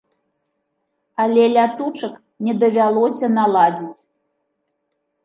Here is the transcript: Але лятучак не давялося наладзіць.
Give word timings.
Але 1.25 1.43
лятучак 1.57 2.13
не 2.47 2.53
давялося 2.63 3.27
наладзіць. 3.37 3.99